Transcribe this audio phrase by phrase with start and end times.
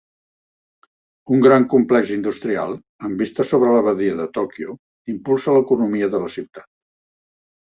[1.35, 2.73] Un gran complex industrial
[3.09, 4.75] amb vista sobre la badia de Tòquio
[5.15, 6.69] impulsa l'economia de la ciutat.